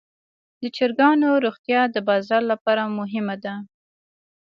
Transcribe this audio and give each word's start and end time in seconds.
د 0.61 0.63
چرګانو 0.75 1.29
روغتیا 1.45 1.81
د 1.89 1.97
بازار 2.09 2.41
لپاره 2.51 2.83
مهمه 2.97 3.35
ده. 3.43 3.55